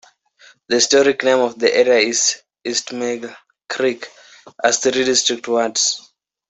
[0.67, 3.29] The historic name of the area is "East Mill
[3.69, 4.09] Creek",
[4.63, 6.09] as three distinct words.